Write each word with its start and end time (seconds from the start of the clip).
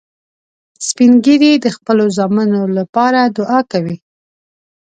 سپین 0.87 1.11
ږیری 1.23 1.51
د 1.59 1.67
خپلو 1.75 2.05
زامنو 2.17 2.61
لپاره 2.77 3.19
دعا 3.37 3.59
کوي 3.71 3.97